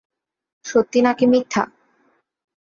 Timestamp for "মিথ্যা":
1.27-1.63